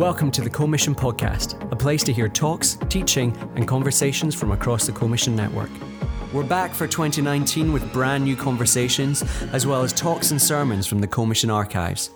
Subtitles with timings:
[0.00, 4.86] Welcome to the Co-Mission Podcast, a place to hear talks, teaching, and conversations from across
[4.86, 5.68] the Co-Mission network.
[6.32, 11.00] We're back for 2019 with brand new conversations, as well as talks and sermons from
[11.00, 12.08] the Co-Mission archives.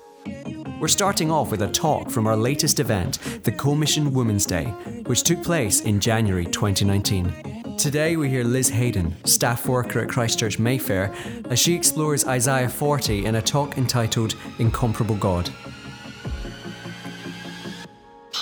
[0.81, 4.65] We're starting off with a talk from our latest event, the Co-Mission Women's Day,
[5.05, 7.77] which took place in January 2019.
[7.77, 11.15] Today we hear Liz Hayden, staff worker at Christ Church Mayfair,
[11.51, 15.51] as she explores Isaiah 40 in a talk entitled Incomparable God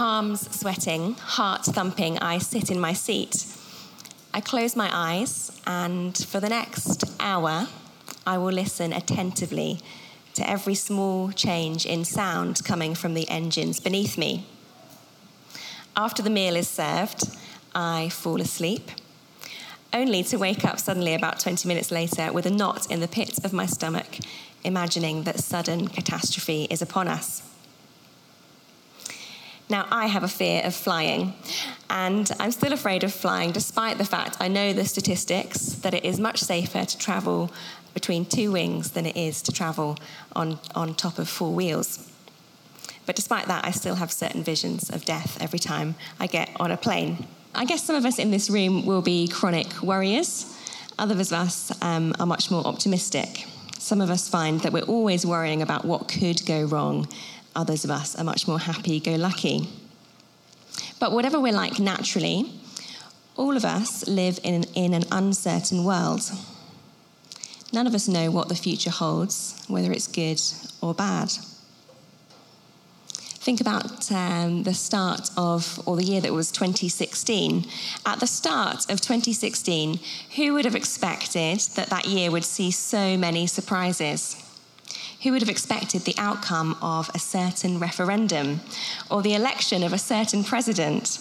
[0.03, 3.47] palms sweating, heart thumping, I sit in my seat.
[4.35, 7.69] I close my eyes, and for the next hour,
[8.27, 9.79] I will listen attentively
[10.35, 14.45] to every small change in sound coming from the engines beneath me.
[15.97, 17.37] After the meal is served,
[17.73, 18.91] I fall asleep,
[19.93, 23.45] only to wake up suddenly about 20 minutes later with a knot in the pit
[23.45, 24.19] of my stomach,
[24.65, 27.52] imagining that sudden catastrophe is upon us.
[29.73, 31.33] Now, I have a fear of flying,
[31.89, 36.05] and I'm still afraid of flying despite the fact I know the statistics that it
[36.05, 37.51] is much safer to travel
[37.95, 39.97] between two wings than it is to travel
[40.37, 42.07] on, on top of four wheels.
[43.07, 46.71] But despite that, I still have certain visions of death every time I get on
[46.71, 47.27] a plane.
[47.55, 50.55] I guess some of us in this room will be chronic worriers,
[50.99, 53.47] others of us um, are much more optimistic.
[53.79, 57.09] Some of us find that we're always worrying about what could go wrong
[57.55, 59.69] others of us are much more happy go lucky.
[60.99, 62.51] But whatever we're like naturally,
[63.37, 66.31] all of us live in, in an uncertain world.
[67.73, 70.41] None of us know what the future holds, whether it's good
[70.81, 71.33] or bad.
[73.43, 77.67] Think about um, the start of, or the year that was 2016.
[78.07, 79.99] At the start of 2016,
[80.37, 84.37] who would have expected that that year would see so many surprises?
[85.23, 88.61] Who would have expected the outcome of a certain referendum
[89.11, 91.19] or the election of a certain president?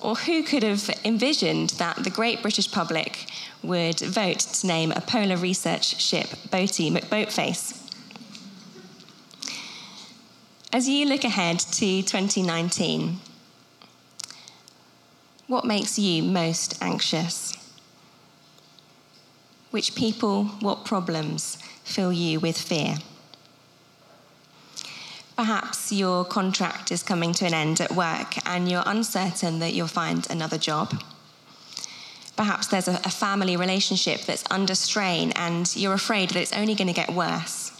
[0.00, 3.26] Or who could have envisioned that the great British public
[3.62, 7.82] would vote to name a polar research ship Boaty McBoatface?
[10.72, 13.20] As you look ahead to 2019,
[15.46, 17.56] what makes you most anxious?
[19.70, 22.96] Which people, what problems fill you with fear?
[25.36, 29.86] Perhaps your contract is coming to an end at work and you're uncertain that you'll
[29.86, 31.02] find another job.
[32.36, 36.88] Perhaps there's a, family relationship that's under strain and you're afraid that it's only going
[36.88, 37.72] to get worse.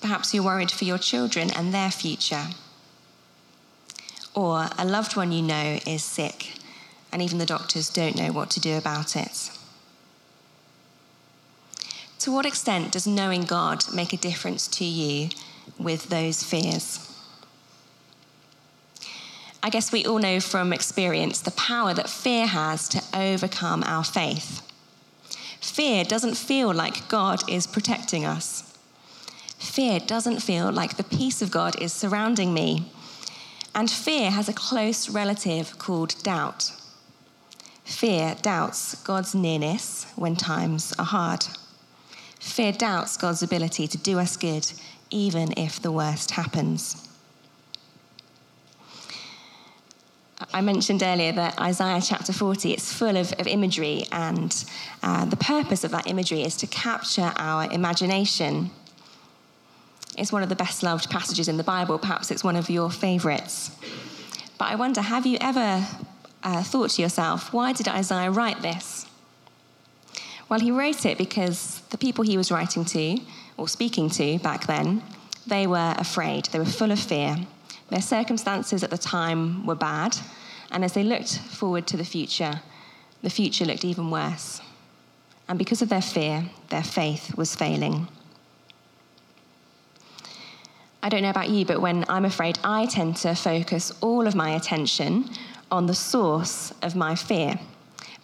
[0.00, 2.48] Perhaps you're worried for your children and their future.
[4.34, 6.54] Or a loved one you know is sick
[7.12, 9.50] and even the doctors don't know what to do about it.
[12.22, 15.30] To what extent does knowing God make a difference to you
[15.76, 17.12] with those fears.
[19.60, 24.04] I guess we all know from experience the power that fear has to overcome our
[24.04, 24.62] faith.
[25.60, 28.72] Fear doesn't feel like God is protecting us.
[29.58, 32.88] Fear doesn't feel like the peace of God is surrounding me.
[33.74, 36.70] And fear has a close relative called doubt.
[37.84, 41.46] Fear doubts God's nearness when times are hard.
[42.42, 44.70] Fear doubts God's ability to do us good
[45.10, 47.08] even if the worst happens.
[50.52, 54.52] I mentioned earlier that Isaiah chapter 40, it's full of, of imagery, and
[55.04, 58.70] uh, the purpose of that imagery is to capture our imagination.
[60.18, 61.96] It's one of the best loved passages in the Bible.
[61.96, 63.70] Perhaps it's one of your favorites.
[64.58, 65.86] But I wonder have you ever
[66.42, 69.06] uh, thought to yourself, why did Isaiah write this?
[70.48, 73.20] Well, he wrote it because the people he was writing to
[73.58, 75.02] or speaking to back then,
[75.46, 76.46] they were afraid.
[76.46, 77.36] They were full of fear.
[77.90, 80.16] Their circumstances at the time were bad,
[80.70, 82.62] and as they looked forward to the future,
[83.22, 84.62] the future looked even worse.
[85.48, 88.08] And because of their fear, their faith was failing.
[91.02, 94.34] I don't know about you, but when I'm afraid, I tend to focus all of
[94.34, 95.28] my attention
[95.70, 97.58] on the source of my fear.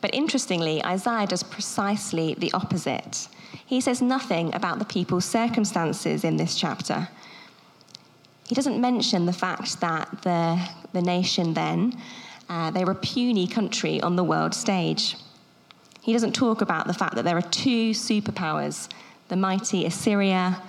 [0.00, 3.28] But interestingly, Isaiah does precisely the opposite.
[3.66, 7.08] He says nothing about the people's circumstances in this chapter.
[8.46, 10.58] He doesn't mention the fact that the,
[10.92, 12.00] the nation then,
[12.48, 15.16] uh, they were a puny country on the world stage.
[16.00, 18.88] He doesn't talk about the fact that there are two superpowers
[19.28, 20.62] the mighty Assyria,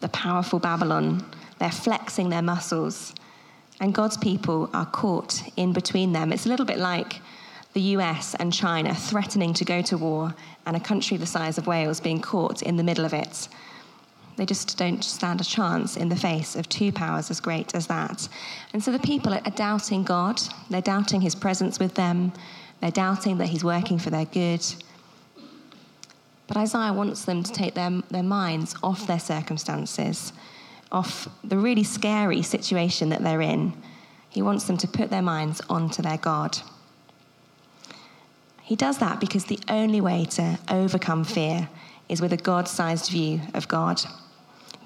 [0.00, 1.22] the powerful Babylon.
[1.58, 3.14] They're flexing their muscles.
[3.78, 6.32] And God's people are caught in between them.
[6.32, 7.20] It's a little bit like
[7.76, 10.34] the US and China threatening to go to war,
[10.64, 13.48] and a country the size of Wales being caught in the middle of it.
[14.36, 17.86] They just don't stand a chance in the face of two powers as great as
[17.88, 18.30] that.
[18.72, 20.40] And so the people are doubting God,
[20.70, 22.32] they're doubting his presence with them,
[22.80, 24.64] they're doubting that he's working for their good.
[26.46, 30.32] But Isaiah wants them to take their, their minds off their circumstances,
[30.90, 33.74] off the really scary situation that they're in.
[34.30, 36.56] He wants them to put their minds onto their God.
[38.66, 41.68] He does that because the only way to overcome fear
[42.08, 44.00] is with a God sized view of God.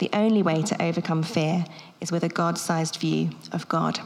[0.00, 1.64] The only way to overcome fear
[1.98, 3.98] is with a God sized view of God.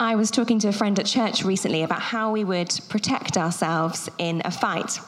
[0.00, 4.08] I was talking to a friend at church recently about how we would protect ourselves
[4.18, 4.98] in a fight.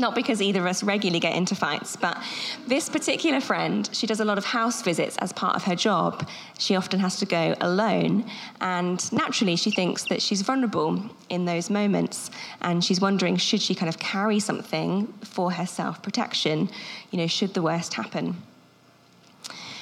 [0.00, 2.22] Not because either of us regularly get into fights, but
[2.68, 6.28] this particular friend, she does a lot of house visits as part of her job.
[6.56, 8.24] She often has to go alone,
[8.60, 12.30] and naturally, she thinks that she's vulnerable in those moments,
[12.60, 16.70] and she's wondering should she kind of carry something for her self protection,
[17.10, 18.36] you know, should the worst happen.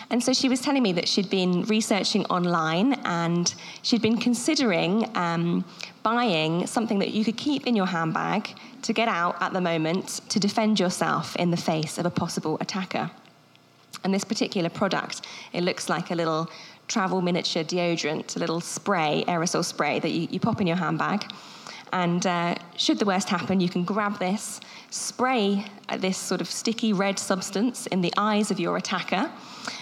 [0.09, 3.53] And so she was telling me that she'd been researching online and
[3.83, 5.65] she'd been considering um,
[6.07, 10.21] buying something that you could keep in your handbag to get out at the moment
[10.29, 13.11] to defend yourself in the face of a possible attacker.
[14.05, 15.23] And this particular product,
[15.53, 16.49] it looks like a little
[16.87, 21.25] travel miniature deodorant, a little spray, aerosol spray that you, you pop in your handbag.
[21.93, 24.61] And uh, should the worst happen, you can grab this,
[24.91, 25.65] spray
[25.99, 29.29] this sort of sticky red substance in the eyes of your attacker,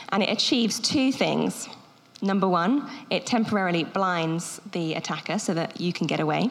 [0.09, 1.69] and it achieves two things.
[2.23, 6.51] Number one, it temporarily blinds the attacker so that you can get away,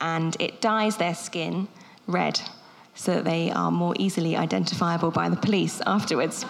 [0.00, 1.68] and it dyes their skin
[2.06, 2.40] red
[2.94, 6.44] so that they are more easily identifiable by the police afterwards.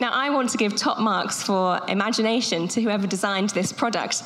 [0.00, 4.22] Now, I want to give top marks for imagination to whoever designed this product.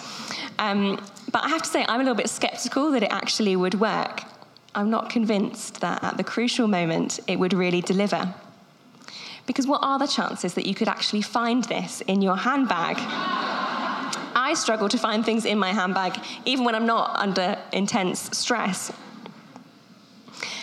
[0.58, 3.74] Um, but I have to say, I'm a little bit skeptical that it actually would
[3.74, 4.22] work.
[4.74, 8.34] I'm not convinced that at the crucial moment it would really deliver.
[9.46, 12.96] Because what are the chances that you could actually find this in your handbag?
[14.34, 18.92] I struggle to find things in my handbag, even when I'm not under intense stress.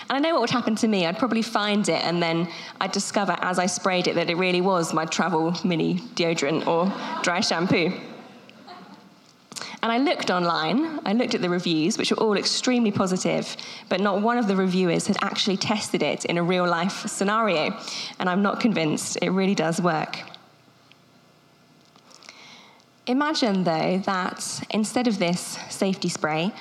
[0.09, 1.05] And I know what would happen to me.
[1.05, 2.47] I'd probably find it, and then
[2.81, 6.91] I'd discover as I sprayed it that it really was my travel mini deodorant or
[7.21, 7.93] dry shampoo.
[9.81, 13.55] And I looked online, I looked at the reviews, which were all extremely positive,
[13.87, 17.77] but not one of the reviewers had actually tested it in a real life scenario.
[18.19, 20.19] And I'm not convinced it really does work.
[23.07, 26.51] Imagine, though, that instead of this safety spray,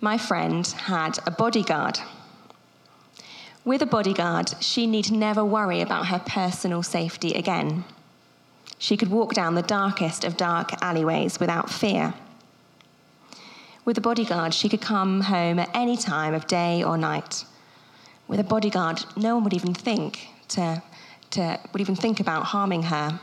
[0.00, 2.00] my friend had a bodyguard.
[3.64, 7.84] With a bodyguard, she need never worry about her personal safety again.
[8.78, 12.14] She could walk down the darkest of dark alleyways without fear.
[13.84, 17.44] With a bodyguard, she could come home at any time of day or night.
[18.28, 20.82] With a bodyguard, no one would even think to,
[21.30, 23.18] to would even think about harming her.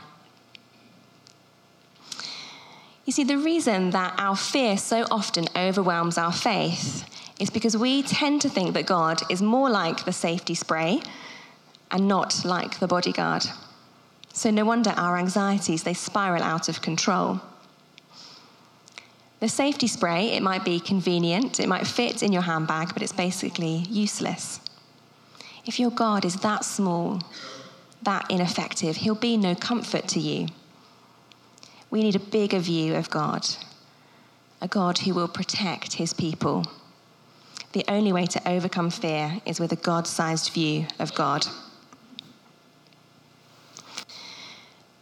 [3.06, 7.04] You see, the reason that our fear so often overwhelms our faith
[7.40, 11.00] is because we tend to think that God is more like the safety spray
[11.90, 13.46] and not like the bodyguard.
[14.32, 17.40] So no wonder our anxieties they spiral out of control.
[19.40, 23.12] The safety spray, it might be convenient, it might fit in your handbag, but it's
[23.12, 24.60] basically useless.
[25.64, 27.22] If your God is that small,
[28.02, 30.48] that ineffective, he'll be no comfort to you.
[31.90, 33.46] We need a bigger view of God,
[34.60, 36.66] a God who will protect his people.
[37.72, 41.46] The only way to overcome fear is with a God sized view of God.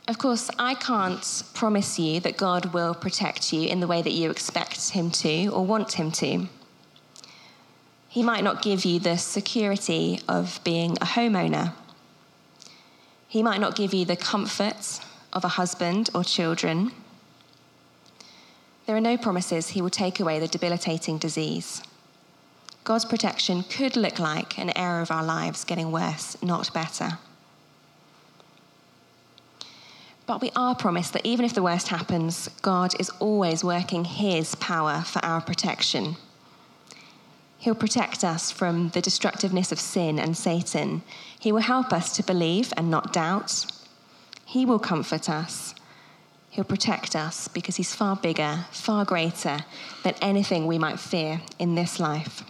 [0.09, 4.13] Of course, I can't promise you that God will protect you in the way that
[4.13, 6.49] you expect Him to or want Him to.
[8.09, 11.75] He might not give you the security of being a homeowner.
[13.29, 15.01] He might not give you the comfort
[15.35, 16.93] of a husband or children.
[18.87, 21.83] There are no promises He will take away the debilitating disease.
[22.85, 27.19] God's protection could look like an era of our lives getting worse, not better.
[30.29, 34.55] But we are promised that even if the worst happens, God is always working His
[34.57, 36.17] power for our protection.
[37.57, 41.01] He'll protect us from the destructiveness of sin and Satan.
[41.41, 43.65] He will help us to believe and not doubt.
[44.45, 45.75] He will comfort us.
[46.51, 49.61] He'll protect us because He's far bigger, far greater
[50.05, 52.43] than anything we might fear in this life.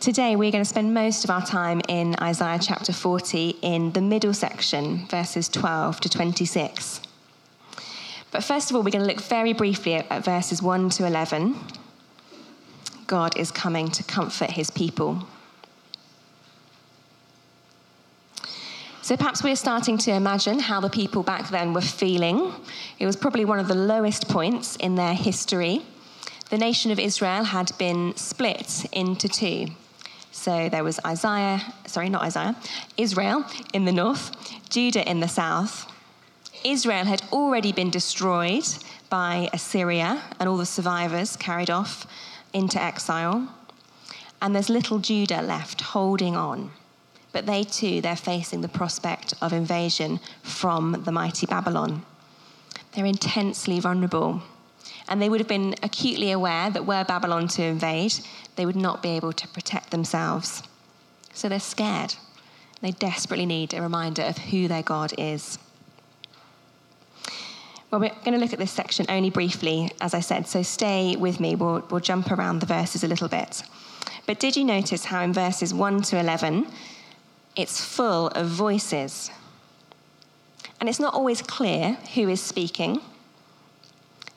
[0.00, 4.00] Today, we're going to spend most of our time in Isaiah chapter 40 in the
[4.00, 7.02] middle section, verses 12 to 26.
[8.30, 11.54] But first of all, we're going to look very briefly at, verses 1 to 11.
[13.06, 15.28] God is coming to comfort his people.
[19.02, 22.54] So perhaps we're starting to imagine how the people back then were feeling.
[22.98, 25.82] It was probably one of the lowest points in their history.
[26.48, 29.66] The nation of Israel had been split into two.
[30.40, 32.56] So there was Isaiah, sorry, not Isaiah,
[32.96, 33.44] Israel
[33.74, 34.34] in the north,
[34.70, 35.86] Judah in the south.
[36.64, 38.66] Israel had already been destroyed
[39.10, 42.06] by Assyria and all the survivors carried off
[42.54, 43.54] into exile.
[44.40, 46.70] And there's little Judah left holding on.
[47.32, 52.02] But they too, they're facing the prospect of invasion from the mighty Babylon.
[52.92, 54.40] They're intensely vulnerable.
[55.08, 58.14] And they would have been acutely aware that were Babylon to invade,
[58.56, 60.62] they would not be able to protect themselves.
[61.32, 62.14] So they're scared.
[62.80, 65.58] They desperately need a reminder of who their God is.
[67.90, 71.16] Well, we're going to look at this section only briefly, as I said, so stay
[71.16, 71.56] with me.
[71.56, 73.64] We'll, we'll jump around the verses a little bit.
[74.26, 76.68] But did you notice how in verses 1 to 11,
[77.56, 79.30] it's full of voices?
[80.78, 83.00] And it's not always clear who is speaking.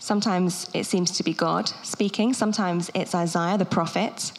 [0.03, 4.33] Sometimes it seems to be God speaking, sometimes it's Isaiah the prophet.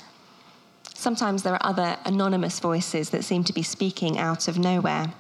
[0.93, 5.15] Sometimes there are other anonymous voices that seem to be speaking out of nowhere.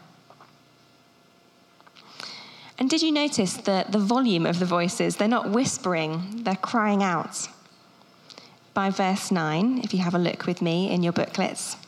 [2.78, 5.16] And did you notice that the volume of the voices?
[5.16, 7.48] They're not whispering, they're crying out.
[8.74, 11.78] By verse 9, if you have a look with me in your booklets,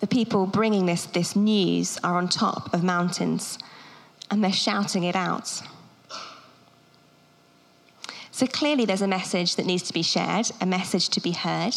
[0.00, 3.58] the people bringing this, this news are on top of mountains
[4.30, 5.62] and they're shouting it out.
[8.30, 11.74] So clearly, there's a message that needs to be shared, a message to be heard.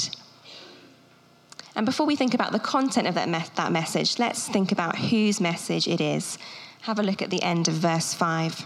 [1.76, 4.98] And before we think about the content of that, me- that message, let's think about
[4.98, 6.38] whose message it is.
[6.82, 8.66] Have a look at the end of verse 5.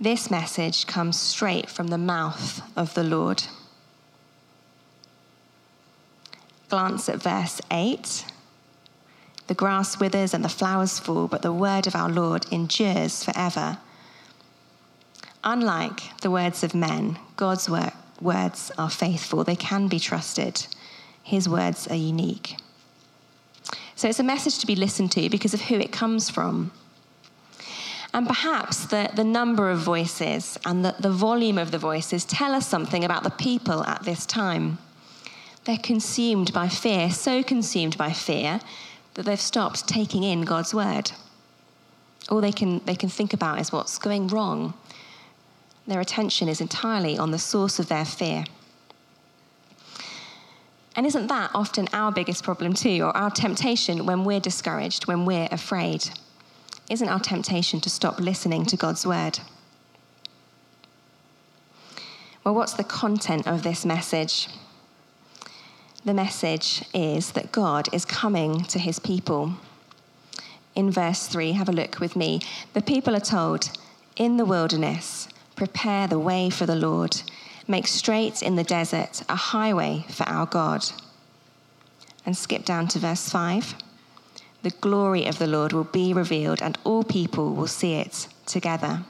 [0.00, 3.44] This message comes straight from the mouth of the Lord.
[6.68, 8.24] Glance at verse 8.
[9.46, 13.78] The grass withers and the flowers fall, but the word of our Lord endures forever.
[15.42, 20.66] Unlike the words of men, God's wor- words are faithful, they can be trusted
[21.24, 22.58] his words are unique.
[23.96, 26.70] So it's a message to be listened to because of who it comes from.
[28.12, 32.54] And perhaps the, the number of voices and the, the volume of the voices tell
[32.54, 34.78] us something about the people at this time.
[35.64, 38.60] They're consumed by fear, so consumed by fear
[39.14, 41.12] that they've stopped taking in God's word.
[42.28, 44.74] All they can, they can think about is what's going wrong.
[45.86, 48.44] Their attention is entirely on the source of their fear.
[50.96, 55.24] And isn't that often our biggest problem too, or our temptation when we're discouraged, when
[55.24, 56.08] we're afraid?
[56.88, 59.40] Isn't our temptation to stop listening to God's word?
[62.44, 64.48] Well, what's the content of this message?
[66.04, 69.54] The message is that God is coming to his people.
[70.74, 72.40] In verse 3, have a look with me.
[72.72, 73.70] The people are told,
[74.16, 77.22] In the wilderness, prepare the way for the Lord
[77.66, 80.84] Make straight in the desert a highway for our God.
[82.26, 83.74] And skip down to verse 5.
[84.62, 89.02] The glory of the Lord will be revealed, and all people will see it together.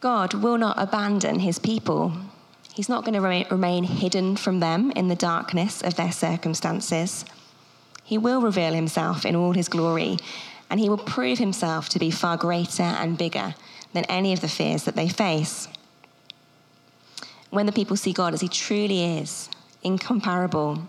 [0.00, 2.12] God will not abandon his people.
[2.74, 7.24] He's not going to remain hidden from them in the darkness of their circumstances.
[8.02, 10.16] He will reveal himself in all his glory,
[10.70, 13.54] and he will prove himself to be far greater and bigger
[13.92, 15.68] than any of the fears that they face.
[17.50, 19.50] When the people see God as He truly is,
[19.82, 20.88] incomparable,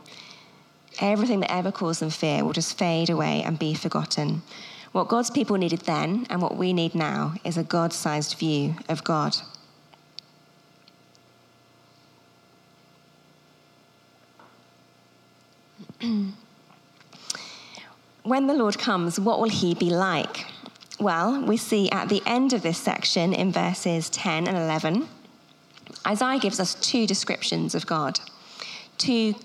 [1.01, 4.43] everything that ever caused them fear will just fade away and be forgotten.
[4.93, 8.75] What God's people needed then and what we need now is a God sized view
[8.87, 9.35] of God.
[18.33, 20.47] When the Lord comes, what will he be like?
[20.99, 25.07] Well, we see at the end of this section in verses 10 and 11,
[26.07, 28.19] Isaiah gives us two descriptions of God,
[28.97, 29.35] two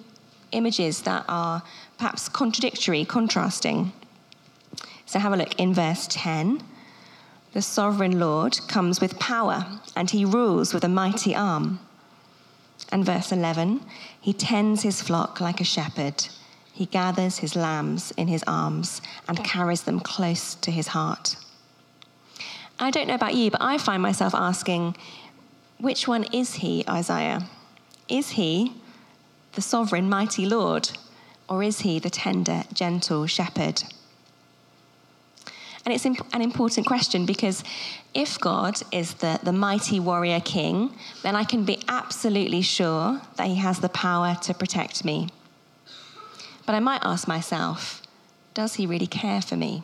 [0.52, 1.62] images that are
[1.99, 3.92] perhaps contradictory, contrasting.
[5.04, 6.62] So have a look in verse 10.
[7.52, 9.66] The sovereign Lord comes with power
[9.97, 11.78] and he rules with a mighty arm.
[12.90, 13.83] And verse 11,
[14.18, 16.28] he tends his flock like a shepherd.
[16.78, 21.35] He gathers his lambs in his arms and carries them close to his heart.
[22.78, 24.97] I don't know about you, but I find myself asking,
[25.78, 27.49] which one is he, Isaiah?
[28.08, 28.75] Is he
[29.54, 30.88] the sovereign, mighty Lord,
[31.49, 33.82] or is he the tender, gentle shepherd?
[35.85, 37.64] And it's an important question because
[38.14, 40.92] if God is the, the mighty warrior king,
[41.25, 45.30] then I can be absolutely sure that he has the power to protect me.
[46.68, 48.02] But I might ask myself,
[48.52, 49.82] does he really care for me?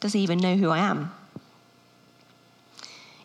[0.00, 1.14] Does he even know who I am?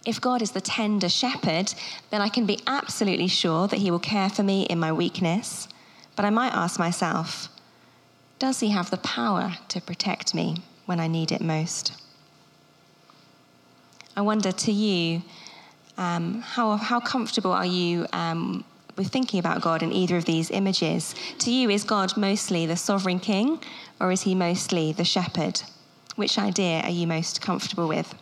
[0.06, 1.74] If God is the tender shepherd,
[2.10, 5.68] then I can be absolutely sure that he will care for me in my weakness.
[6.16, 7.50] But I might ask myself,
[8.40, 12.02] does he have the power to protect me when I need it most?
[14.16, 15.24] I wonder to you,
[15.98, 18.64] um, how, how comfortable are you um,
[19.00, 21.16] with thinking about God in either of these images?
[21.40, 23.60] To you, is God mostly the sovereign king
[24.00, 25.62] or is he mostly the shepherd?
[26.18, 28.14] Which idea are you most comfortable with?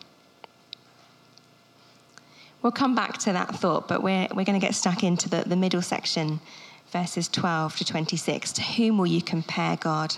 [2.61, 5.43] We'll come back to that thought, but we're, we're going to get stuck into the,
[5.47, 6.39] the middle section,
[6.91, 8.53] verses 12 to 26.
[8.53, 10.15] To whom will you compare God?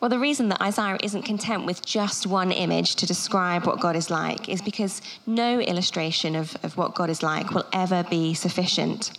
[0.00, 3.96] Well, the reason that Isaiah isn't content with just one image to describe what God
[3.96, 8.32] is like is because no illustration of, of what God is like will ever be
[8.32, 9.18] sufficient.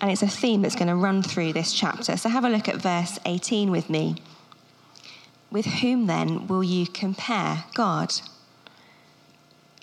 [0.00, 2.16] And it's a theme that's going to run through this chapter.
[2.16, 4.16] So have a look at verse 18 with me.
[5.50, 8.14] With whom then will you compare God?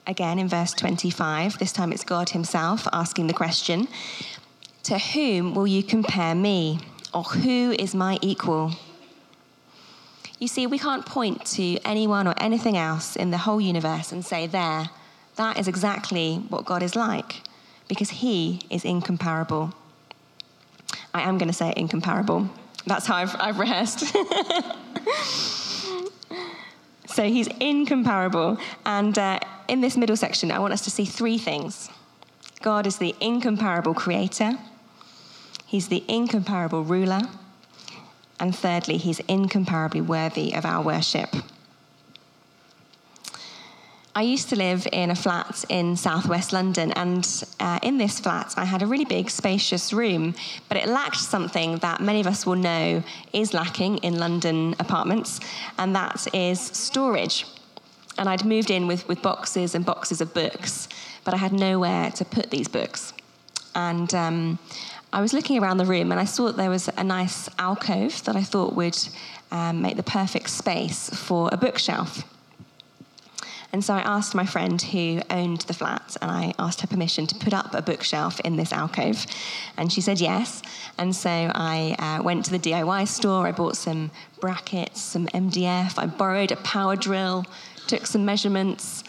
[0.08, 3.88] Again, in verse 25, this time it's God Himself asking the question
[4.84, 6.80] To whom will you compare me?
[7.14, 8.74] Or who is my equal?
[10.40, 14.26] You see, we can't point to anyone or anything else in the whole universe and
[14.26, 14.90] say, there,
[15.36, 17.42] that is exactly what God is like,
[17.90, 19.74] because He is incomparable.
[21.14, 22.50] I am going to say incomparable.
[22.86, 24.00] That's how I've, I've rehearsed.
[27.08, 28.58] so He's incomparable.
[28.86, 31.90] And uh, in this middle section, I want us to see three things
[32.62, 34.58] God is the incomparable creator,
[35.66, 37.24] He's the incomparable ruler
[38.40, 41.36] and thirdly, he's incomparably worthy of our worship.
[44.16, 47.26] I used to live in a flat in southwest London, and
[47.60, 50.36] uh, in this flat, I had a really big, spacious room,
[50.68, 55.40] but it lacked something that many of us will know is lacking in London apartments,
[55.78, 57.46] and that is storage.
[58.18, 60.90] And I'd moved in with, with boxes and boxes of books,
[61.24, 63.14] but I had nowhere to put these books.
[63.76, 64.60] And um,
[65.12, 68.24] I was looking around the room and I saw that there was a nice alcove
[68.26, 68.98] that I thought would
[69.52, 72.24] um, make the perfect space for a bookshelf.
[73.72, 77.28] And so I asked my friend who owned the flat and I asked her permission
[77.28, 79.26] to put up a bookshelf in this alcove.
[79.78, 80.62] And she said yes.
[80.98, 85.98] And so I uh, went to the DIY store, I bought some brackets, some MDF,
[85.98, 87.46] I borrowed a power drill,
[87.88, 89.04] took some measurements,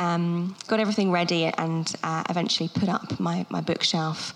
[0.00, 4.32] um, got everything ready, and uh, eventually put up my, my bookshelf.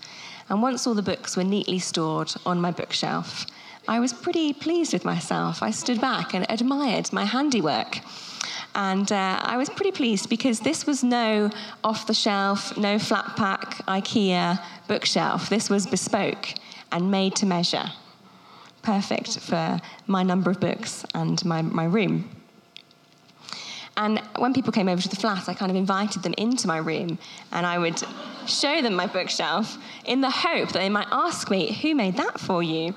[0.49, 3.45] And once all the books were neatly stored on my bookshelf,
[3.87, 5.63] I was pretty pleased with myself.
[5.63, 7.99] I stood back and admired my handiwork.
[8.75, 11.49] And uh, I was pretty pleased because this was no
[11.83, 15.49] off the shelf, no flat pack IKEA bookshelf.
[15.49, 16.53] This was bespoke
[16.91, 17.91] and made to measure.
[18.81, 22.29] Perfect for my number of books and my, my room.
[23.99, 26.77] And when people came over to the flat, I kind of invited them into my
[26.77, 27.19] room
[27.51, 28.01] and I would
[28.47, 32.39] show them my bookshelf in the hope that they might ask me, Who made that
[32.39, 32.95] for you?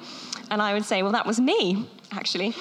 [0.48, 2.54] And I would say, Well, that was me, actually.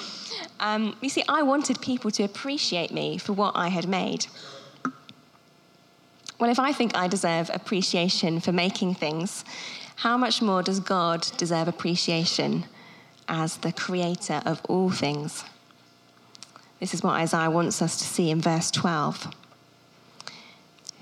[0.59, 4.25] Um, you see, I wanted people to appreciate me for what I had made.
[6.39, 9.45] Well, if I think I deserve appreciation for making things,
[9.97, 12.65] how much more does God deserve appreciation
[13.27, 15.43] as the creator of all things?
[16.81, 19.27] This is what Isaiah wants us to see in verse 12.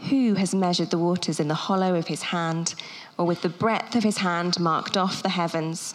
[0.10, 2.76] Who has measured the waters in the hollow of his hand,
[3.18, 5.94] or with the breadth of his hand marked off the heavens?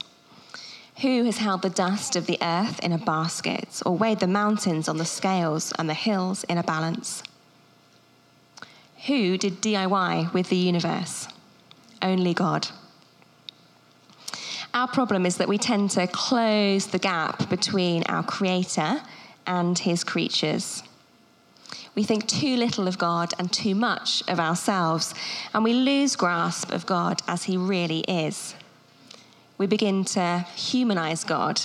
[1.02, 4.88] Who has held the dust of the earth in a basket, or weighed the mountains
[4.88, 7.22] on the scales and the hills in a balance?
[9.06, 11.28] Who did DIY with the universe?
[12.00, 12.68] Only God.
[14.72, 19.02] Our problem is that we tend to close the gap between our Creator
[19.46, 20.82] and his creatures.
[21.94, 25.14] We think too little of God and too much of ourselves,
[25.52, 28.54] and we lose grasp of God as he really is.
[29.58, 31.60] We begin to humanize God,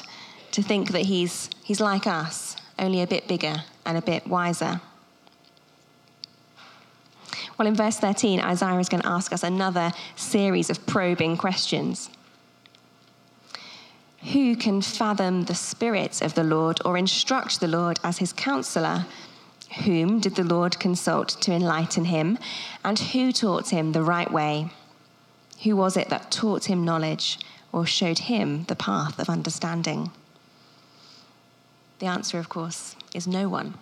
[0.52, 4.82] to think that he's, he's like us, only a bit bigger and a bit wiser.
[7.58, 12.10] Well, in verse 13, Isaiah is going to ask us another series of probing questions.
[14.34, 19.06] Who can fathom the Spirit of the Lord or instruct the Lord as his counselor?
[19.86, 22.38] Whom did the Lord consult to enlighten him?
[22.84, 24.72] And who taught him the right way?
[25.64, 27.40] Who was it that taught him knowledge
[27.72, 30.12] or showed him the path of understanding?
[32.00, 33.76] The answer, of course, is no one.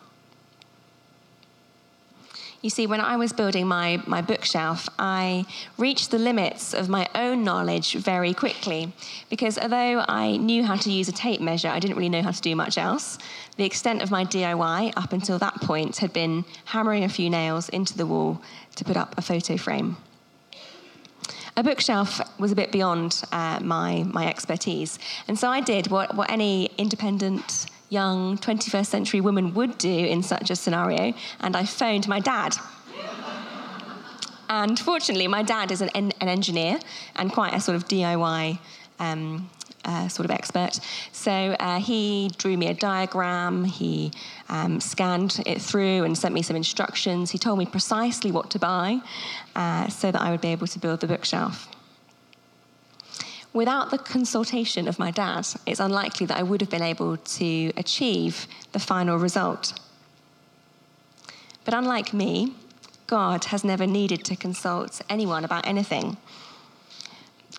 [2.68, 5.46] You see, when I was building my, my bookshelf, I
[5.78, 8.92] reached the limits of my own knowledge very quickly
[9.30, 12.32] because although I knew how to use a tape measure, I didn't really know how
[12.32, 13.20] to do much else.
[13.56, 17.70] The extent of my DIY up until that point had been hammering a few nails
[17.70, 18.42] into the wall
[18.76, 19.96] to put up a photo frame.
[21.56, 25.00] A bookshelf was a bit beyond uh, my, my expertise,
[25.30, 30.24] and so I did what, what any independent young 21st century woman would do in
[30.24, 32.56] such a scenario, and I phoned my dad.
[34.50, 36.80] and fortunately, my dad is an, an engineer
[37.16, 38.60] and quite a sort of DIY
[39.00, 39.50] um,
[39.86, 40.80] uh, sort of expert.
[41.12, 44.12] So uh, he drew me a diagram, he
[44.50, 47.32] um, scanned it through and sent me some instructions.
[47.32, 49.00] He told me precisely what to buy
[49.56, 51.70] uh, so that I would be able to build the bookshelf.
[53.54, 57.72] Without the consultation of my dad, it's unlikely that I would have been able to
[57.76, 59.80] achieve the final result.
[61.66, 62.54] But unlike me,
[63.08, 66.18] God has never needed to consult anyone about anything.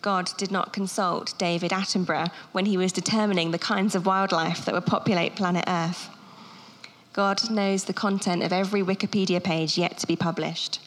[0.00, 4.74] God did not consult David Attenborough when he was determining the kinds of wildlife that
[4.74, 6.10] would populate planet Earth.
[7.12, 10.80] God knows the content of every Wikipedia page yet to be published.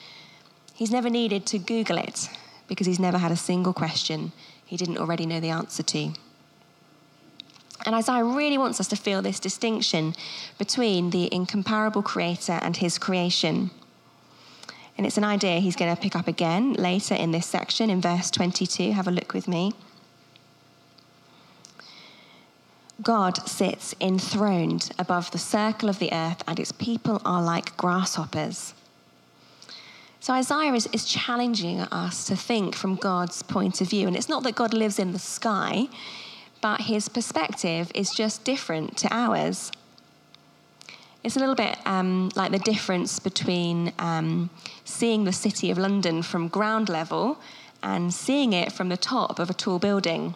[0.73, 2.29] He's never needed to Google it
[2.67, 4.31] because he's never had a single question
[4.71, 6.13] he didn't already know the answer to.
[7.85, 10.15] And Isaiah really wants us to feel this distinction
[10.57, 13.71] between the incomparable creator and his creation.
[14.97, 17.99] And it's an idea he's going to pick up again later in this section in
[17.99, 18.93] verse 22.
[18.93, 19.73] Have a look with me.
[23.01, 28.73] God sits enthroned above the circle of the earth, and its people are like grasshoppers.
[30.21, 34.05] So Isaiah is, is challenging us to think from God's point of view.
[34.05, 35.87] And it's not that God lives in the sky,
[36.61, 39.71] but his perspective is just different to ours.
[41.23, 44.51] It's a little bit um, like the difference between um,
[44.85, 47.39] seeing the city of London from ground level
[47.81, 50.35] and seeing it from the top of a tall building.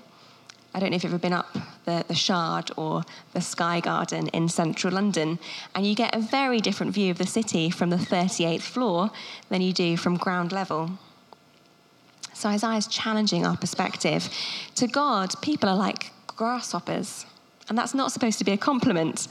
[0.75, 4.27] I don't know if you've ever been up the, the Shard or the Sky Garden
[4.27, 5.39] in central London,
[5.73, 9.09] and you get a very different view of the city from the 38th floor
[9.47, 10.91] than you do from ground level.
[12.33, 14.29] So Isaiah is challenging our perspective.
[14.75, 17.25] To God, people are like grasshoppers,
[17.69, 19.29] and that's not supposed to be a compliment.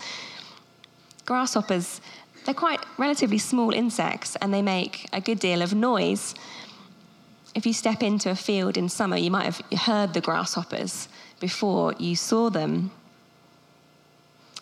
[1.27, 2.01] Grasshoppers,
[2.47, 6.35] they're quite relatively small insects, and they make a good deal of noise.
[7.55, 11.07] If you step into a field in summer, you might have heard the grasshoppers
[11.45, 12.91] before you saw them.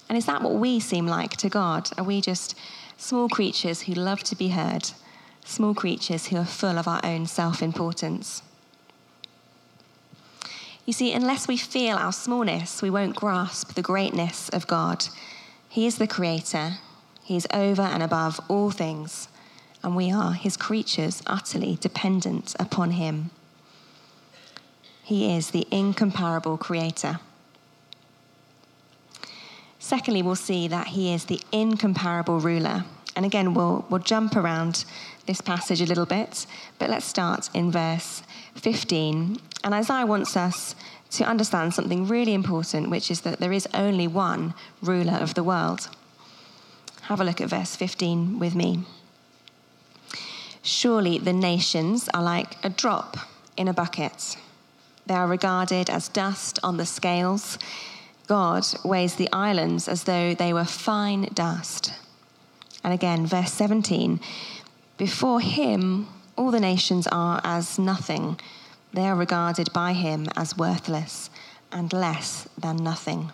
[0.08, 1.88] And is that what we seem like to God?
[1.96, 2.58] Are we just
[2.96, 4.90] small creatures who love to be heard,
[5.44, 8.42] small creatures who are full of our own self importance?
[10.84, 15.04] You see, unless we feel our smallness, we won't grasp the greatness of God.
[15.68, 16.78] He is the Creator,
[17.22, 19.28] He is over and above all things,
[19.84, 23.30] and we are His creatures utterly dependent upon Him.
[25.02, 27.18] He is the incomparable creator.
[29.78, 32.84] Secondly, we'll see that he is the incomparable ruler.
[33.16, 34.84] And again, we'll, we'll jump around
[35.26, 36.46] this passage a little bit,
[36.78, 38.22] but let's start in verse
[38.54, 39.38] 15.
[39.64, 40.76] And Isaiah wants us
[41.10, 45.42] to understand something really important, which is that there is only one ruler of the
[45.42, 45.88] world.
[47.02, 48.84] Have a look at verse 15 with me.
[50.62, 53.16] Surely the nations are like a drop
[53.56, 54.36] in a bucket
[55.06, 57.58] they are regarded as dust on the scales.
[58.26, 61.92] God weighs the islands as though they were fine dust.
[62.84, 64.20] And again, verse 17
[64.96, 68.38] Before him, all the nations are as nothing.
[68.92, 71.30] They are regarded by him as worthless
[71.70, 73.32] and less than nothing.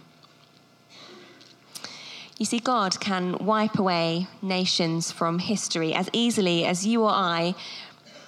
[2.39, 7.57] You see, God can wipe away nations from history as easily as you or I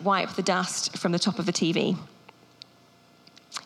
[0.02, 1.96] wipe the dust from the top of a TV.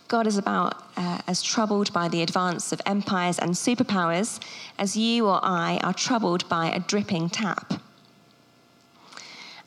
[0.08, 4.38] God is about uh, as troubled by the advance of empires and superpowers
[4.78, 7.74] as you or I are troubled by a dripping tap.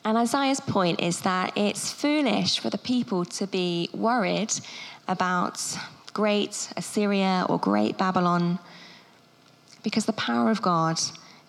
[0.04, 4.52] And Isaiah's point is that it's foolish for the people to be worried
[5.08, 5.60] about
[6.12, 8.58] great Assyria or great Babylon
[9.82, 10.98] because the power of God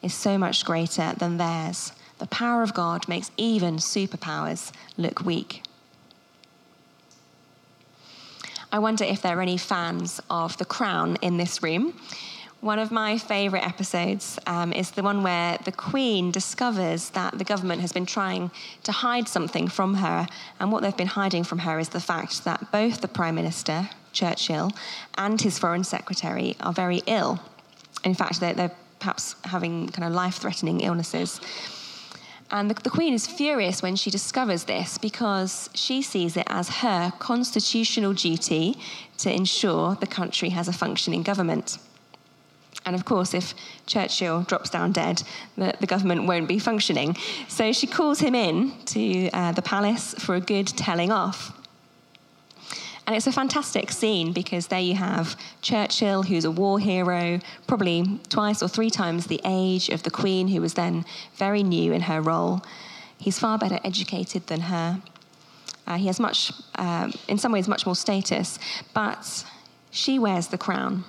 [0.01, 1.91] is so much greater than theirs.
[2.17, 5.63] The power of God makes even superpowers look weak.
[8.71, 11.99] I wonder if there are any fans of The Crown in this room.
[12.61, 17.43] One of my favourite episodes um, is the one where the Queen discovers that the
[17.43, 18.51] government has been trying
[18.83, 20.27] to hide something from her,
[20.59, 23.89] and what they've been hiding from her is the fact that both the Prime Minister,
[24.13, 24.71] Churchill,
[25.17, 27.39] and his Foreign Secretary are very ill.
[28.03, 31.41] In fact, they're, they're perhaps having kind of life threatening illnesses.
[32.51, 36.69] And the, the, Queen is furious when she discovers this because she sees it as
[36.77, 38.75] her constitutional duty
[39.19, 41.77] to ensure the country has a functioning government.
[42.85, 43.53] And of course, if
[43.85, 45.21] Churchill drops down dead,
[45.57, 47.15] the, the government won't be functioning.
[47.47, 51.58] So she calls him in to uh, the palace for a good telling off.
[53.09, 58.19] And it's a fantastic scene because there you have Churchill, who's a war hero, probably
[58.29, 62.01] twice or three times the age of the Queen, who was then very new in
[62.01, 62.63] her role.
[63.17, 65.01] He's far better educated than her.
[65.87, 68.59] Uh, he has much, uh, in some ways, much more status,
[68.93, 69.43] but
[69.89, 71.03] she wears the crown.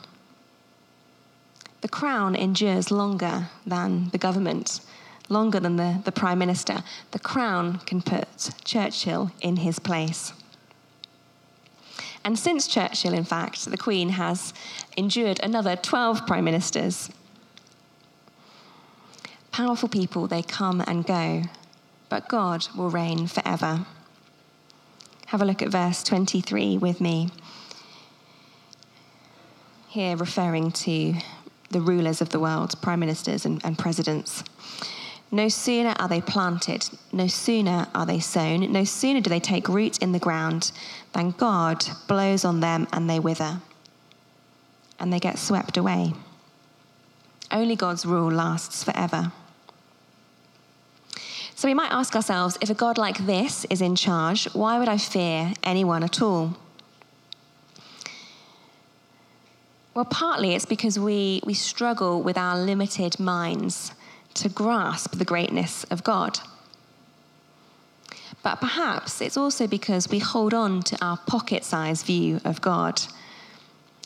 [1.83, 4.81] The crown endures longer than the government,
[5.29, 6.83] longer than the, the Prime Minister.
[7.11, 10.33] The crown can put Churchill in his place.
[12.25, 14.53] And since Churchill, in fact, the Queen has
[14.97, 17.11] endured another 12 prime ministers.
[19.53, 21.43] Powerful people, they come and go,
[22.09, 23.87] but God will reign forever.
[25.27, 27.31] Have a look at verse 23 with me.
[29.89, 31.15] Here, referring to
[31.71, 34.45] the rulers of the world, prime ministers and, and presidents.
[35.33, 39.69] No sooner are they planted, no sooner are they sown, no sooner do they take
[39.69, 40.73] root in the ground
[41.13, 43.61] than God blows on them and they wither
[44.99, 46.13] and they get swept away.
[47.51, 49.33] Only God's rule lasts forever.
[51.55, 54.89] So we might ask ourselves if a God like this is in charge, why would
[54.89, 56.57] I fear anyone at all?
[59.95, 63.93] Well, partly it's because we, we struggle with our limited minds
[64.35, 66.39] to grasp the greatness of God.
[68.43, 73.03] But perhaps it's also because we hold on to our pocket sized view of God.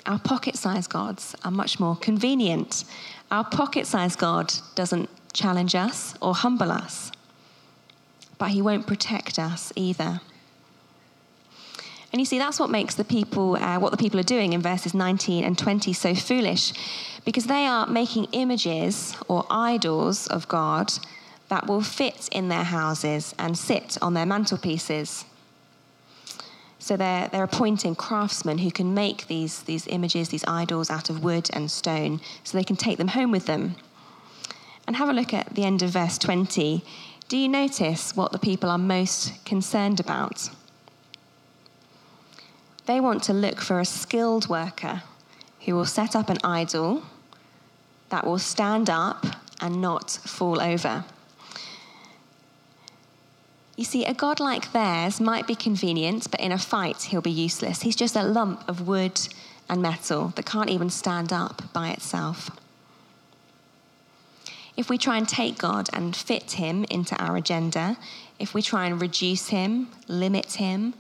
[0.07, 2.85] Our pocket sized gods are much more convenient.
[3.31, 7.11] Our pocket sized God doesn't challenge us or humble us,
[8.39, 10.21] but he won't protect us either.
[12.13, 14.63] And you see, that's what makes the people, uh, what the people are doing in
[14.63, 16.73] verses 19 and 20 so foolish,
[17.25, 20.93] because they are making images or idols of God
[21.49, 25.25] that will fit in their houses and sit on their mantelpieces.
[26.79, 31.25] So they're, they're appointing craftsmen who can make these, these images, these idols out of
[31.25, 33.77] wood and stone, so they can take them home with them.
[34.87, 36.85] And have a look at the end of verse 20.
[37.29, 40.51] Do you notice what the people are most concerned about?
[42.85, 45.03] They want to look for a skilled worker
[45.65, 47.03] who will set up an idol
[48.11, 49.25] that will stand up
[49.61, 51.05] and not fall over.
[53.77, 57.31] You see, a God like theirs might be convenient, but in a fight, he'll be
[57.31, 57.83] useless.
[57.83, 59.21] He's just a lump of wood
[59.69, 62.51] and metal that can't even stand up by itself.
[64.77, 67.97] If we try and take God and fit him into our agenda,
[68.39, 70.95] if we try and reduce him, limit him,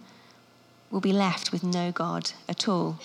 [0.91, 2.99] we'll be left with no God at all.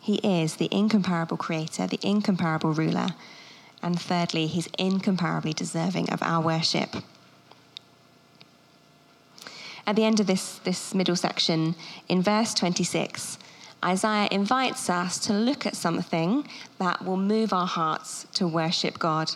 [0.00, 3.10] He is the incomparable creator, the incomparable ruler,
[3.82, 6.96] and thirdly, he's incomparably deserving of our worship.
[9.86, 11.74] At the end of this, this middle section,
[12.08, 13.38] in verse 26,
[13.84, 16.46] Isaiah invites us to look at something
[16.78, 19.32] that will move our hearts to worship God.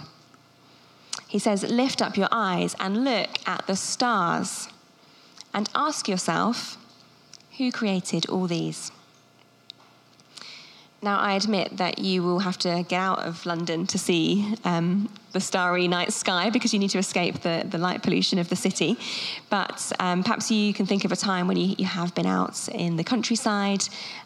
[1.26, 4.68] He says, Lift up your eyes and look at the stars
[5.52, 6.78] and ask yourself
[7.58, 8.92] who created all these?
[11.02, 15.10] Now, I admit that you will have to get out of London to see um,
[15.32, 18.56] the starry night sky because you need to escape the, the light pollution of the
[18.56, 18.96] city.
[19.50, 22.66] But um, perhaps you can think of a time when you, you have been out
[22.70, 23.84] in the countryside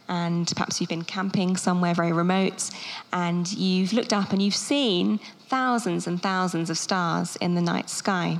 [0.08, 2.70] and perhaps you've been camping somewhere very remote
[3.12, 7.90] and you've looked up and you've seen thousands and thousands of stars in the night
[7.90, 8.38] sky.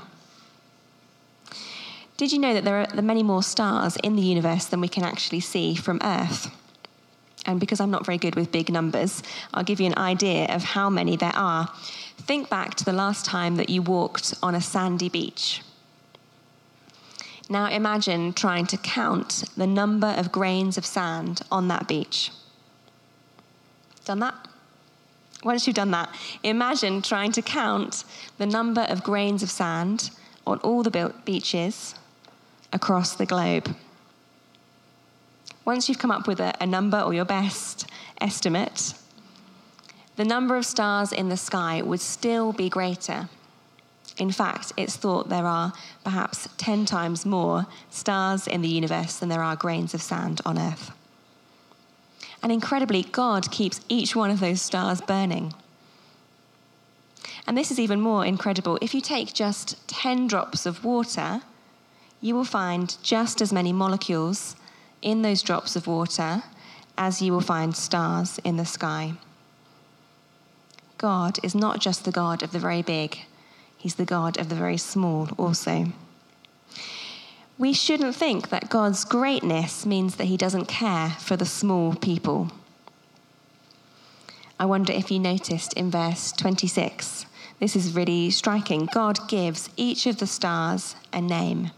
[2.16, 5.02] Did you know that there are many more stars in the universe than we can
[5.02, 6.54] actually see from Earth?
[7.46, 9.22] And because I'm not very good with big numbers,
[9.54, 11.68] I'll give you an idea of how many there are.
[12.18, 15.62] Think back to the last time that you walked on a sandy beach.
[17.48, 22.30] Now imagine trying to count the number of grains of sand on that beach.
[24.04, 24.34] Done that?
[25.42, 28.04] Once you've done that, imagine trying to count
[28.38, 30.10] the number of grains of sand
[30.46, 31.94] on all the beaches
[32.72, 33.74] across the globe.
[35.70, 37.86] Once you've come up with a, a number or your best
[38.20, 38.92] estimate,
[40.16, 43.28] the number of stars in the sky would still be greater.
[44.18, 49.28] In fact, it's thought there are perhaps 10 times more stars in the universe than
[49.28, 50.90] there are grains of sand on Earth.
[52.42, 55.54] And incredibly, God keeps each one of those stars burning.
[57.46, 58.76] And this is even more incredible.
[58.82, 61.42] If you take just 10 drops of water,
[62.20, 64.56] you will find just as many molecules
[65.02, 66.42] in those drops of water
[66.96, 69.14] as you will find stars in the sky.
[70.98, 73.20] God is not just the God of the very big,
[73.78, 75.86] He's the God of the very small also.
[77.56, 82.50] We shouldn't think that God's greatness means that He doesn't care for the small people.
[84.58, 87.24] I wonder if you noticed in verse 26,
[87.60, 88.88] this is really striking.
[88.92, 91.70] God gives each of the stars a name.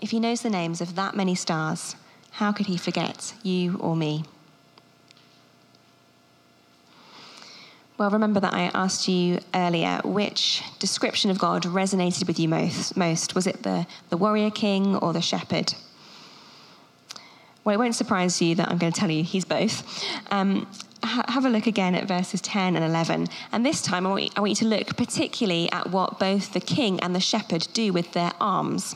[0.00, 1.96] If He knows the names of that many stars,
[2.32, 4.24] how could He forget you or me?
[7.98, 12.96] Well, remember that I asked you earlier which description of God resonated with you most.
[12.96, 13.34] most.
[13.34, 15.74] Was it the, the warrior king or the shepherd?
[17.64, 19.82] Well, it won't surprise you that I'm going to tell you he's both.
[20.30, 20.68] Um,
[21.02, 23.26] ha- have a look again at verses 10 and 11.
[23.50, 26.52] And this time, I want, you, I want you to look particularly at what both
[26.52, 28.94] the king and the shepherd do with their arms.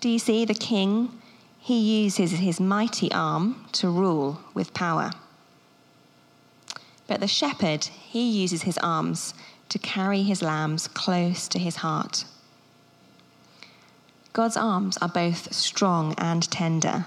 [0.00, 1.10] Do you see the king?
[1.58, 5.10] He uses his mighty arm to rule with power.
[7.08, 9.34] But the shepherd, he uses his arms
[9.70, 12.26] to carry his lambs close to his heart.
[14.32, 17.06] God's arms are both strong and tender.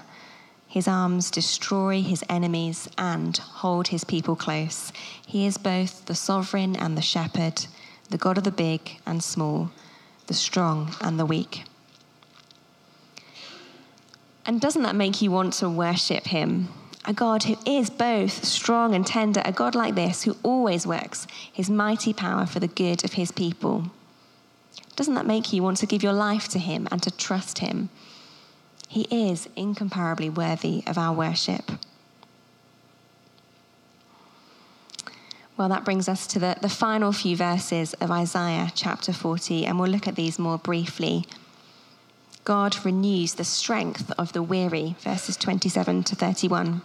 [0.68, 4.92] His arms destroy his enemies and hold his people close.
[5.26, 7.66] He is both the sovereign and the shepherd,
[8.10, 9.70] the God of the big and small,
[10.26, 11.64] the strong and the weak.
[14.44, 16.68] And doesn't that make you want to worship him?
[17.04, 21.26] a God who is both strong and tender, a God like this who always works
[21.52, 23.90] his mighty power for the good of his people.
[24.94, 27.88] Doesn't that make you want to give your life to him and to trust him?
[28.88, 31.72] He is incomparably worthy of our worship.
[35.56, 39.78] Well, that brings us to the, the final few verses of Isaiah chapter 40, and
[39.78, 41.26] we'll look at these more briefly.
[42.44, 46.82] God renews the strength of the weary, verses 27 to 31.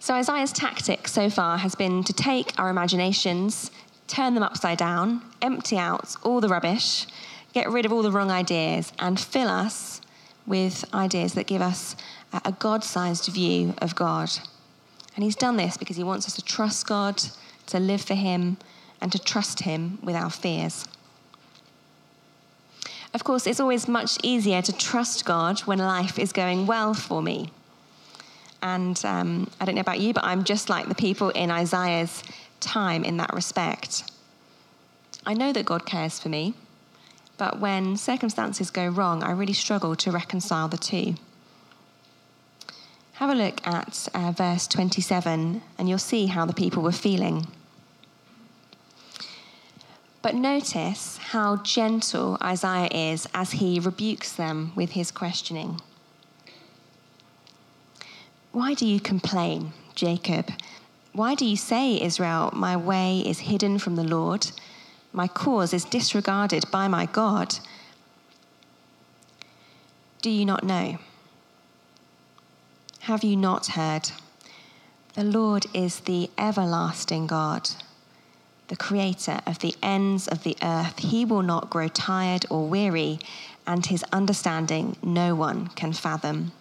[0.00, 3.70] So Isaiah's tactic so far has been to take our imaginations,
[4.06, 7.06] turn them upside down, empty out all the rubbish,
[7.52, 10.00] get rid of all the wrong ideas, and fill us
[10.46, 11.96] with ideas that give us
[12.44, 14.30] a God sized view of God.
[15.14, 17.22] And he's done this because he wants us to trust God,
[17.68, 18.56] to live for him,
[19.00, 20.84] and to trust him with our fears.
[23.14, 27.22] Of course, it's always much easier to trust God when life is going well for
[27.22, 27.50] me.
[28.60, 32.24] And um, I don't know about you, but I'm just like the people in Isaiah's
[32.58, 34.10] time in that respect.
[35.24, 36.54] I know that God cares for me,
[37.38, 41.14] but when circumstances go wrong, I really struggle to reconcile the two.
[43.14, 47.46] Have a look at uh, verse 27, and you'll see how the people were feeling.
[50.24, 55.82] But notice how gentle Isaiah is as he rebukes them with his questioning.
[58.50, 60.48] Why do you complain, Jacob?
[61.12, 64.50] Why do you say, Israel, my way is hidden from the Lord?
[65.12, 67.56] My cause is disregarded by my God.
[70.22, 70.96] Do you not know?
[73.00, 74.10] Have you not heard?
[75.12, 77.68] The Lord is the everlasting God,
[78.68, 80.98] the creator of the ends of the earth.
[80.98, 83.18] He will not grow tired or weary,
[83.66, 86.52] and his understanding no one can fathom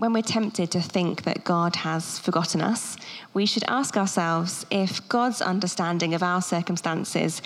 [0.00, 2.96] when we're tempted to think that God has forgotten us,
[3.34, 7.42] we should ask ourselves if God's understanding of our circumstances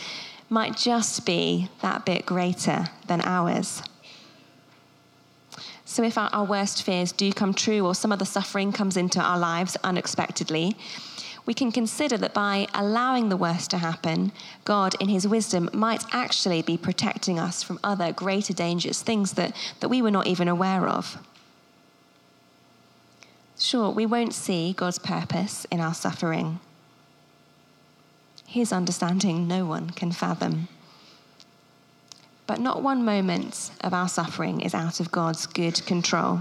[0.48, 3.83] might just be that bit greater than ours.
[5.85, 9.18] So, if our, worst fears do come true or some of the suffering comes into
[9.18, 10.77] our lives unexpectedly,
[11.46, 14.33] we can consider that by allowing the worst to happen,
[14.64, 19.54] God, in His wisdom, might actually be protecting us from other greater dangers, things that,
[19.81, 21.18] that we were not even aware of.
[23.58, 26.60] Sure, we won't see God's purpose in our suffering.
[28.46, 30.68] His understanding no one can fathom.
[32.46, 36.40] But not one moment of our suffering is out of God's good control.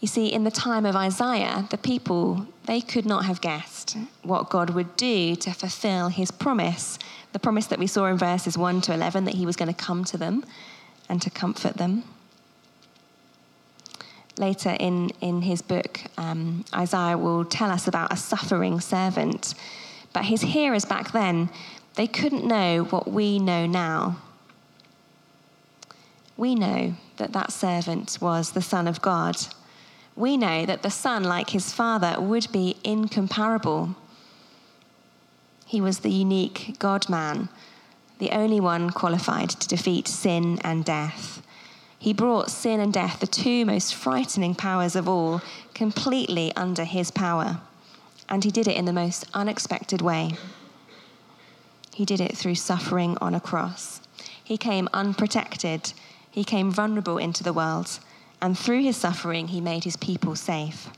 [0.00, 4.48] You see, in the time of Isaiah, the people, they could not have guessed what
[4.48, 6.98] God would do to fulfill his promise,
[7.32, 9.84] the promise that we saw in verses 1 to 11 that he was going to
[9.84, 10.44] come to them
[11.08, 12.04] and to comfort them
[14.38, 19.54] later in, in his book, um, Isaiah will tell us about a suffering servant.
[20.14, 21.50] But his hearers back then,
[21.96, 24.16] they couldn't know what we know now
[26.40, 29.36] we know that that servant was the Son of God.
[30.20, 33.96] We know that the Son, like his Father, would be incomparable.
[35.64, 37.48] He was the unique God man,
[38.18, 41.40] the only one qualified to defeat sin and death.
[41.98, 45.40] He brought sin and death, the two most frightening powers of all,
[45.72, 47.62] completely under his power.
[48.28, 50.32] And he did it in the most unexpected way.
[51.94, 54.02] He did it through suffering on a cross.
[54.44, 55.94] He came unprotected,
[56.30, 58.00] he came vulnerable into the world,
[58.42, 60.88] and through his suffering, he made his people safe.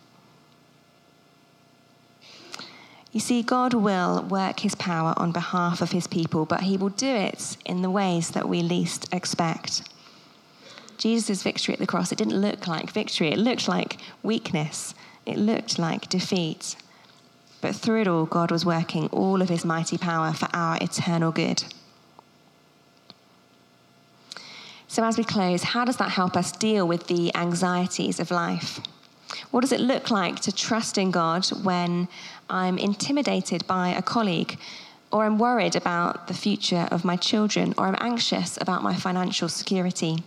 [3.12, 6.88] You see, God will work his power on behalf of his people, but he will
[6.88, 9.82] do it in the ways that we least expect.
[10.97, 13.28] Jesus' victory at the cross, it didn't look like victory.
[13.28, 14.95] It looked like weakness.
[15.26, 16.76] It looked like defeat.
[17.61, 21.32] But through it all, God was working all of his mighty power for our eternal
[21.32, 21.64] good.
[24.93, 28.78] So, as we close, how does that help us deal with the anxieties of life?
[29.51, 32.09] What does it look like to trust in God when
[32.51, 34.59] I'm intimidated by a colleague,
[35.11, 39.49] or I'm worried about the future of my children, or I'm anxious about my financial
[39.49, 40.22] security?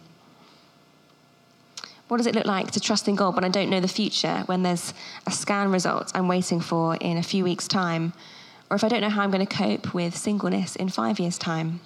[2.08, 4.42] What does it look like to trust in God when I don't know the future,
[4.48, 4.96] when there's
[5.28, 8.14] a scan result I'm waiting for in a few weeks' time,
[8.72, 11.38] or if I don't know how I'm going to cope with singleness in five years'
[11.38, 11.82] time?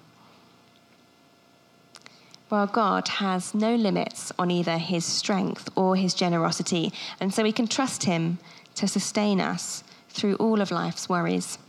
[2.49, 7.51] Well, God has no limits on either his strength or his generosity, and so we
[7.51, 8.39] can trust him
[8.73, 11.59] to sustain us through all of life's worries.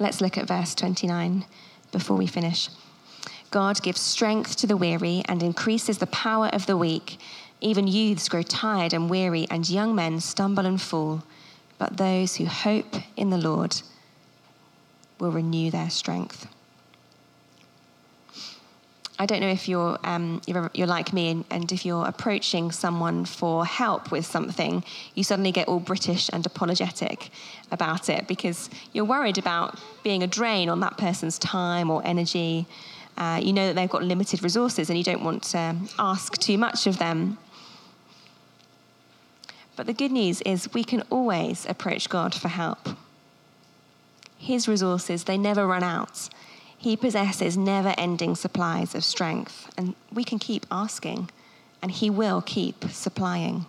[0.00, 1.44] Let's look at verse 29
[1.92, 2.68] before we finish.
[3.52, 7.18] God gives strength to the weary and increases the power of the weak.
[7.60, 11.22] Even youths grow tired and weary, and young men stumble and fall.
[11.78, 13.80] But those who hope in the Lord
[15.20, 16.48] will renew their strength.
[19.16, 22.72] I don't know if you're, um, you're, you're, like me, and, and, if you're approaching
[22.72, 24.82] someone for help with something,
[25.14, 27.30] you suddenly get all British and apologetic
[27.70, 32.66] about it because you're worried about being a drain on that person's time or energy.
[33.16, 36.58] Uh, you know that they've got limited resources and you don't want to ask too
[36.58, 37.38] much of them.
[39.76, 42.88] But the good news is we can always approach God for help.
[44.38, 46.28] His resources, they never run out.
[46.84, 51.30] He possesses never ending supplies of strength, and we can keep asking,
[51.80, 53.64] and He will keep supplying.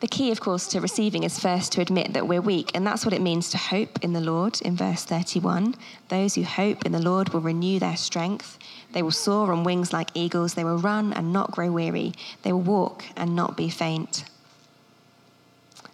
[0.00, 3.06] The key, of course, to receiving is first to admit that we're weak, and that's
[3.06, 5.74] what it means to hope in the Lord in verse 31.
[6.10, 8.58] Those who hope in the Lord will renew their strength.
[8.92, 10.52] They will soar on wings like eagles.
[10.52, 12.12] They will run and not grow weary.
[12.42, 14.26] They will walk and not be faint.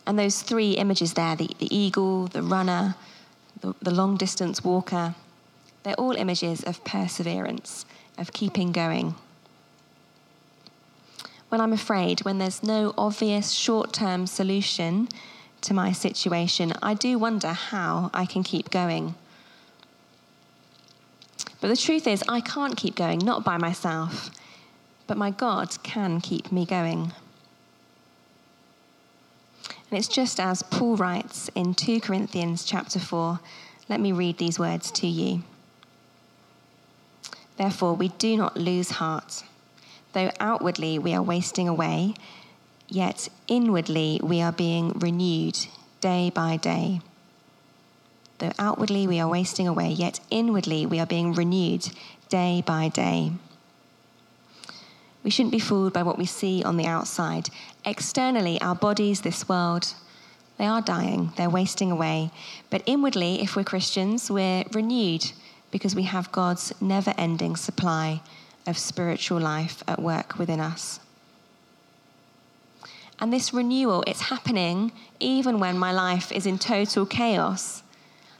[0.04, 2.96] And those three images there the, the eagle, the runner,
[3.64, 5.14] the, the long distance walker
[5.82, 7.84] they're all images of perseverance,
[8.16, 9.14] of keeping going
[11.54, 15.06] when I'm afraid, when there's no obvious short term solution
[15.60, 19.14] to my situation, I do wonder how I can keep going.
[21.60, 24.30] But the truth is, I can't keep going, not by myself,
[25.06, 27.12] but my God can keep me going.
[29.94, 33.38] And it's just as Paul writes in 2 Corinthians chapter 4.
[33.88, 35.44] Let me read these words to you.
[37.58, 39.44] Therefore, we do not lose heart.
[40.12, 42.14] Though outwardly we are wasting away,
[42.88, 45.64] yet inwardly we are being renewed
[46.00, 47.00] day by day.
[48.38, 51.88] Though outwardly we are wasting away, yet inwardly we are being renewed
[52.28, 53.30] day by day.
[55.22, 57.48] We shouldn't be fooled by what we see on the outside.
[57.84, 59.94] Externally, our bodies, this world,
[60.56, 62.30] they are dying, they're wasting away.
[62.70, 65.32] But inwardly, if we're Christians, we're renewed
[65.70, 68.22] because we have God's never ending supply
[68.66, 71.00] of spiritual life at work within us.
[73.20, 77.82] And this renewal, it's happening even when my life is in total chaos,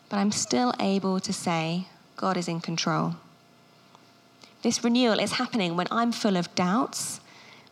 [0.08, 1.86] but I'm still able to say,
[2.16, 3.16] God is in control.
[4.62, 7.20] This renewal is happening when I'm full of doubts,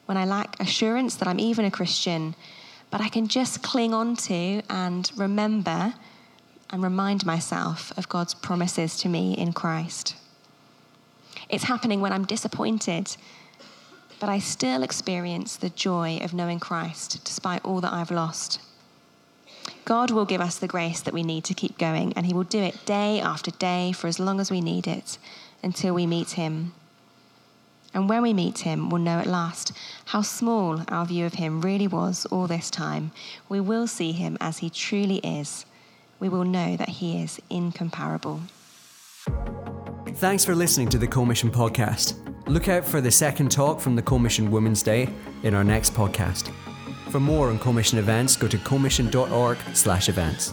[0.07, 2.35] when I lack assurance that I'm even a Christian,
[2.91, 5.95] but I can just cling on to and remember
[6.71, 10.17] and remind myself of God's promises to me in Christ.
[11.49, 13.17] It's happening when I'm disappointed,
[14.19, 18.61] but I still experience the joy of knowing Christ despite all that I've lost.
[19.85, 22.45] God will give us the grace that we need to keep going, and He will
[22.45, 25.19] do it day after day for as long as we need it
[25.63, 26.73] until we meet Him.
[27.95, 29.72] And when we meet Him, we'll know at last
[30.07, 33.12] how small our view of Him really was all this time.
[33.49, 35.66] We will see Him as He truly is.
[36.18, 38.40] We will know that He is incomparable.
[40.16, 42.14] Thanks for listening to the Co-Mission podcast.
[42.47, 45.09] Look out for the second talk from the Co-Mission Women's Day
[45.43, 46.51] in our next podcast.
[47.11, 50.53] For more on Co-Mission events, go to commission.org/events.